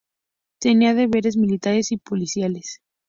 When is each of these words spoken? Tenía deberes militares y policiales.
Tenía 0.59 0.95
deberes 0.95 1.37
militares 1.37 1.91
y 1.91 1.97
policiales. 1.97 2.81